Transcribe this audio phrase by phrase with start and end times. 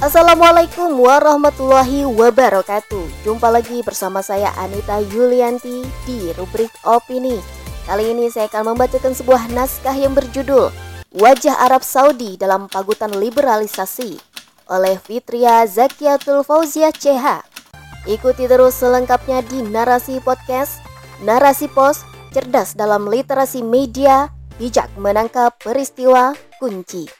[0.00, 3.20] Assalamualaikum warahmatullahi wabarakatuh.
[3.20, 7.36] Jumpa lagi bersama saya Anita Yulianti di rubrik Opini.
[7.84, 10.72] Kali ini saya akan membacakan sebuah naskah yang berjudul
[11.20, 14.16] Wajah Arab Saudi dalam Pagutan Liberalisasi
[14.72, 17.44] oleh Fitria Zakiatul Fauzia CH
[18.08, 20.80] Ikuti terus selengkapnya di Narasi Podcast.
[21.20, 27.19] Narasi Pos, cerdas dalam literasi media, bijak menangkap peristiwa kunci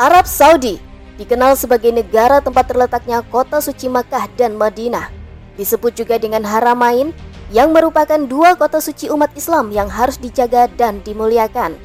[0.00, 0.80] Arab Saudi
[1.20, 5.12] dikenal sebagai negara tempat terletaknya kota suci Makkah dan Madinah.
[5.60, 7.12] Disebut juga dengan Haramain
[7.52, 11.76] yang merupakan dua kota suci umat Islam yang harus dijaga dan dimuliakan.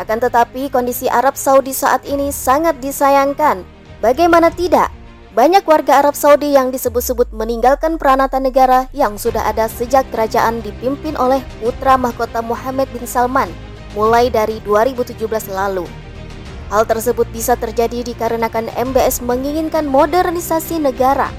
[0.00, 3.68] Akan tetapi kondisi Arab Saudi saat ini sangat disayangkan.
[4.00, 4.88] Bagaimana tidak?
[5.36, 11.20] Banyak warga Arab Saudi yang disebut-sebut meninggalkan peranata negara yang sudah ada sejak kerajaan dipimpin
[11.20, 13.52] oleh putra mahkota Muhammad bin Salman
[13.92, 15.20] mulai dari 2017
[15.52, 15.84] lalu.
[16.68, 21.32] Hal tersebut bisa terjadi dikarenakan MBS menginginkan modernisasi negara.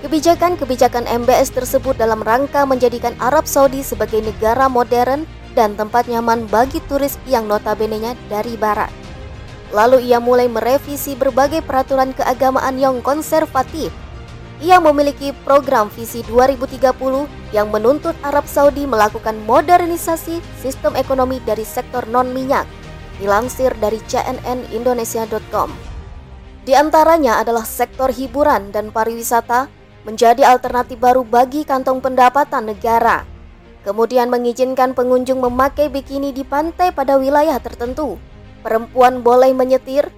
[0.00, 6.80] Kebijakan-kebijakan MBS tersebut dalam rangka menjadikan Arab Saudi sebagai negara modern dan tempat nyaman bagi
[6.88, 8.88] turis yang notabene-nya dari barat.
[9.76, 13.92] Lalu ia mulai merevisi berbagai peraturan keagamaan yang konservatif.
[14.60, 16.90] Ia memiliki program visi 2030
[17.52, 22.79] yang menuntut Arab Saudi melakukan modernisasi sistem ekonomi dari sektor non-minyak
[23.20, 25.70] dilansir dari cnnindonesia.com.
[26.64, 29.68] Di antaranya adalah sektor hiburan dan pariwisata
[30.08, 33.28] menjadi alternatif baru bagi kantong pendapatan negara.
[33.84, 38.20] Kemudian mengizinkan pengunjung memakai bikini di pantai pada wilayah tertentu.
[38.60, 40.12] Perempuan boleh menyetir,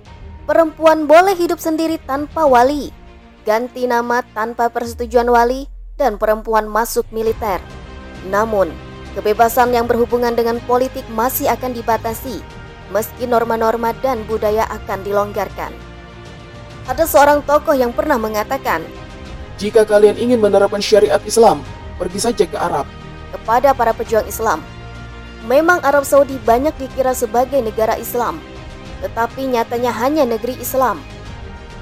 [0.50, 2.90] perempuan boleh hidup sendiri tanpa wali,
[3.46, 7.62] ganti nama tanpa persetujuan wali, dan perempuan masuk militer.
[8.26, 8.74] Namun,
[9.14, 12.42] kebebasan yang berhubungan dengan politik masih akan dibatasi
[12.92, 15.72] meski norma-norma dan budaya akan dilonggarkan.
[16.86, 18.84] Ada seorang tokoh yang pernah mengatakan,
[19.56, 21.64] "Jika kalian ingin menerapkan syariat Islam,
[21.96, 22.84] pergi saja ke Arab."
[23.32, 24.60] Kepada para pejuang Islam,
[25.48, 28.38] memang Arab Saudi banyak dikira sebagai negara Islam,
[29.00, 31.00] tetapi nyatanya hanya negeri Islam.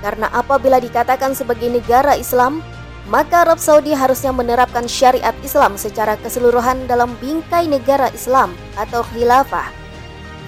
[0.00, 2.62] Karena apabila dikatakan sebagai negara Islam,
[3.10, 9.79] maka Arab Saudi harusnya menerapkan syariat Islam secara keseluruhan dalam bingkai negara Islam atau khilafah.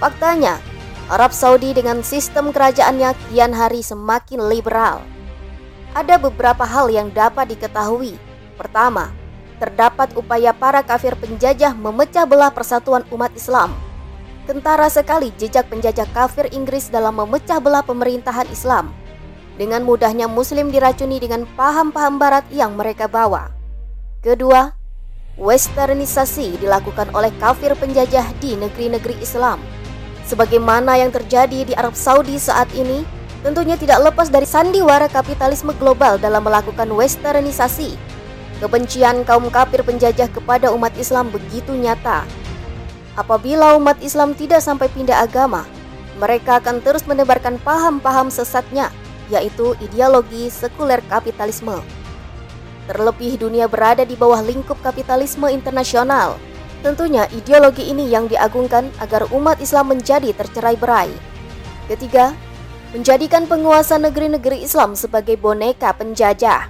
[0.03, 0.59] Faktanya,
[1.07, 4.99] Arab Saudi dengan sistem kerajaannya kian hari semakin liberal.
[5.95, 8.19] Ada beberapa hal yang dapat diketahui.
[8.59, 9.15] Pertama,
[9.63, 13.71] terdapat upaya para kafir penjajah memecah belah persatuan umat Islam.
[14.43, 18.91] Kentara sekali jejak penjajah kafir Inggris dalam memecah belah pemerintahan Islam.
[19.55, 23.55] Dengan mudahnya Muslim diracuni dengan paham-paham Barat yang mereka bawa.
[24.19, 24.75] Kedua,
[25.39, 29.63] westernisasi dilakukan oleh kafir penjajah di negeri-negeri Islam
[30.27, 33.03] Sebagaimana yang terjadi di Arab Saudi saat ini,
[33.43, 37.99] tentunya tidak lepas dari sandiwara kapitalisme global dalam melakukan westernisasi.
[38.63, 42.23] Kebencian kaum kafir penjajah kepada umat Islam begitu nyata.
[43.19, 45.67] Apabila umat Islam tidak sampai pindah agama,
[46.23, 48.95] mereka akan terus menebarkan paham-paham sesatnya,
[49.29, 51.83] yaitu ideologi sekuler kapitalisme.
[52.87, 56.39] Terlebih dunia berada di bawah lingkup kapitalisme internasional
[56.83, 61.15] Tentunya ideologi ini yang diagungkan agar umat Islam menjadi tercerai-berai.
[61.87, 62.35] Ketiga,
[62.91, 66.67] menjadikan penguasa negeri-negeri Islam sebagai boneka penjajah.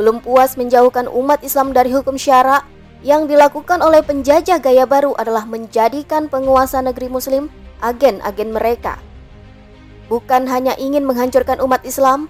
[0.00, 2.64] Belum puas menjauhkan umat Islam dari hukum syara,
[3.04, 7.48] yang dilakukan oleh penjajah gaya baru adalah menjadikan penguasa negeri muslim
[7.80, 9.00] agen-agen mereka.
[10.08, 12.28] Bukan hanya ingin menghancurkan umat Islam,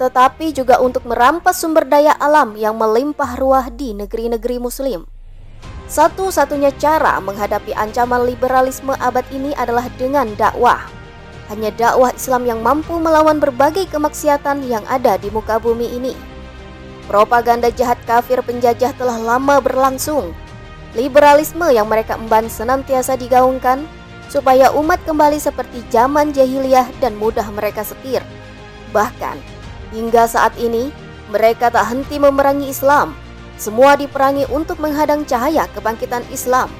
[0.00, 5.04] tetapi juga untuk merampas sumber daya alam yang melimpah ruah di negeri-negeri muslim.
[5.90, 10.86] Satu-satunya cara menghadapi ancaman liberalisme abad ini adalah dengan dakwah.
[11.50, 16.14] Hanya dakwah Islam yang mampu melawan berbagai kemaksiatan yang ada di muka bumi ini.
[17.10, 20.30] Propaganda jahat kafir penjajah telah lama berlangsung.
[20.94, 23.82] Liberalisme yang mereka emban senantiasa digaungkan
[24.30, 28.22] supaya umat kembali seperti zaman jahiliyah dan mudah mereka setir.
[28.94, 29.42] Bahkan,
[29.90, 30.94] hingga saat ini,
[31.34, 33.10] mereka tak henti memerangi Islam
[33.60, 36.72] semua diperangi untuk menghadang cahaya kebangkitan Islam.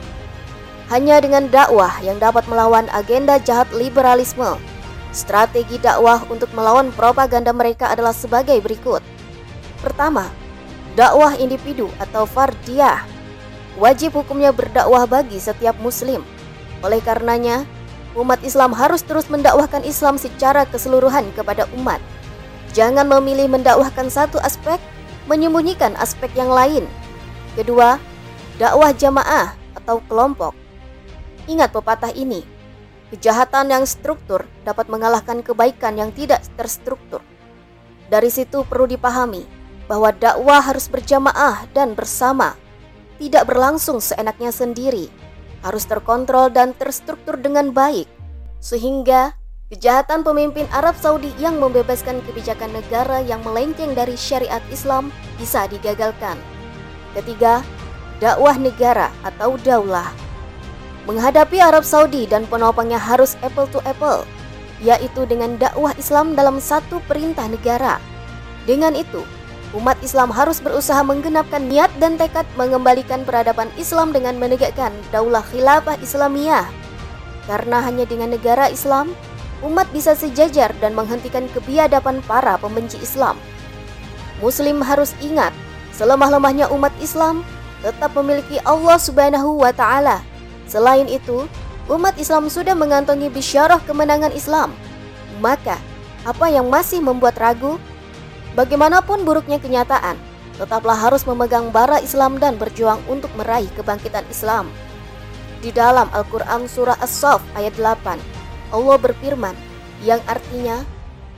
[0.89, 4.57] Hanya dengan dakwah yang dapat melawan agenda jahat liberalisme.
[5.13, 9.05] Strategi dakwah untuk melawan propaganda mereka adalah sebagai berikut.
[9.85, 10.33] Pertama,
[10.97, 13.05] dakwah individu atau fardiyah.
[13.77, 16.25] Wajib hukumnya berdakwah bagi setiap muslim.
[16.81, 17.69] Oleh karenanya,
[18.17, 22.01] umat Islam harus terus mendakwahkan Islam secara keseluruhan kepada umat.
[22.73, 24.81] Jangan memilih mendakwahkan satu aspek
[25.27, 26.85] menyembunyikan aspek yang lain.
[27.59, 27.99] Kedua,
[28.57, 30.55] dakwah jamaah atau kelompok.
[31.51, 32.47] Ingat pepatah ini,
[33.11, 37.19] Kejahatan yang struktur dapat mengalahkan kebaikan yang tidak terstruktur.
[38.07, 39.43] Dari situ perlu dipahami
[39.91, 42.55] bahwa dakwah harus berjamaah dan bersama,
[43.19, 45.11] tidak berlangsung seenaknya sendiri,
[45.67, 48.07] harus terkontrol dan terstruktur dengan baik,
[48.63, 49.35] sehingga
[49.71, 56.35] kejahatan pemimpin Arab Saudi yang membebaskan kebijakan negara yang melenceng dari syariat Islam bisa digagalkan.
[57.15, 57.63] Ketiga,
[58.19, 60.11] dakwah negara atau daulah.
[61.07, 64.27] Menghadapi Arab Saudi dan penopangnya harus apple to apple,
[64.83, 68.03] yaitu dengan dakwah Islam dalam satu perintah negara.
[68.67, 69.23] Dengan itu,
[69.71, 75.95] umat Islam harus berusaha menggenapkan niat dan tekad mengembalikan peradaban Islam dengan menegakkan daulah khilafah
[76.03, 76.67] Islamiyah.
[77.47, 79.11] Karena hanya dengan negara Islam,
[79.67, 83.37] umat bisa sejajar dan menghentikan kebiadaban para pembenci Islam.
[84.41, 85.53] Muslim harus ingat,
[85.93, 87.45] selemah-lemahnya umat Islam
[87.85, 90.25] tetap memiliki Allah Subhanahu wa taala
[90.71, 91.51] Selain itu,
[91.91, 94.71] umat Islam sudah mengantongi bisyarah kemenangan Islam.
[95.43, 95.75] Maka,
[96.23, 97.75] apa yang masih membuat ragu?
[98.55, 100.15] Bagaimanapun buruknya kenyataan,
[100.63, 104.71] tetaplah harus memegang bara Islam dan berjuang untuk meraih kebangkitan Islam.
[105.59, 108.15] Di dalam Al-Quran Surah As-Saf ayat 8,
[108.71, 109.55] Allah berfirman,
[110.07, 110.83] yang artinya,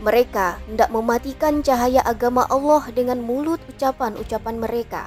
[0.02, 5.06] mereka hendak mematikan cahaya agama Allah dengan mulut ucapan-ucapan mereka.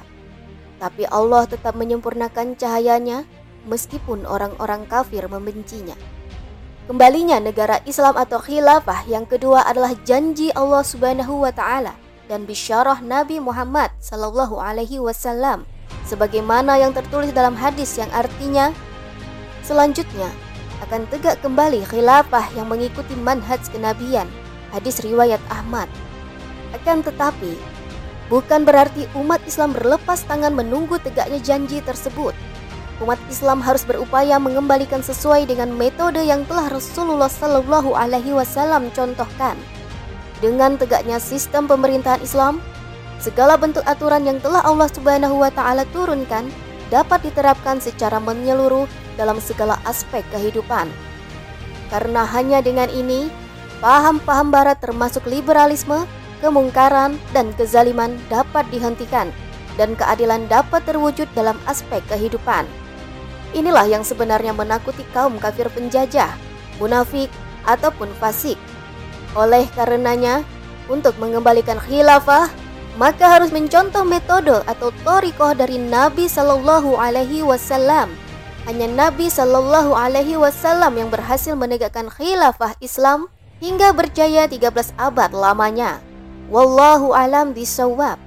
[0.80, 3.24] Tapi Allah tetap menyempurnakan cahayanya
[3.68, 5.96] meskipun orang-orang kafir membencinya.
[6.86, 11.98] Kembalinya negara Islam atau khilafah yang kedua adalah janji Allah Subhanahu wa taala
[12.30, 15.66] dan bisyarah Nabi Muhammad sallallahu alaihi wasallam
[16.06, 18.70] sebagaimana yang tertulis dalam hadis yang artinya
[19.66, 20.30] selanjutnya
[20.84, 24.28] akan tegak kembali khilafah yang mengikuti manhaj kenabian
[24.74, 25.88] hadis riwayat Ahmad
[26.76, 27.56] akan tetapi
[28.28, 32.36] bukan berarti umat Islam berlepas tangan menunggu tegaknya janji tersebut
[33.04, 39.56] umat Islam harus berupaya mengembalikan sesuai dengan metode yang telah Rasulullah Shallallahu Alaihi Wasallam contohkan.
[40.40, 42.60] Dengan tegaknya sistem pemerintahan Islam,
[43.20, 46.48] segala bentuk aturan yang telah Allah Subhanahu Wa Taala turunkan
[46.92, 48.84] dapat diterapkan secara menyeluruh
[49.16, 50.88] dalam segala aspek kehidupan.
[51.92, 53.32] Karena hanya dengan ini,
[53.80, 56.04] paham-paham Barat termasuk liberalisme,
[56.40, 59.32] kemungkaran, dan kezaliman dapat dihentikan
[59.76, 62.64] dan keadilan dapat terwujud dalam aspek kehidupan.
[63.54, 66.32] Inilah yang sebenarnya menakuti kaum kafir penjajah,
[66.82, 67.30] munafik,
[67.68, 68.58] ataupun fasik.
[69.36, 70.42] Oleh karenanya,
[70.88, 72.48] untuk mengembalikan khilafah,
[72.96, 78.08] maka harus mencontoh metode atau torikoh dari Nabi Shallallahu Alaihi Wasallam.
[78.66, 83.30] Hanya Nabi Shallallahu Alaihi Wasallam yang berhasil menegakkan khilafah Islam
[83.62, 86.02] hingga berjaya 13 abad lamanya.
[86.50, 88.25] Wallahu alam bisawab.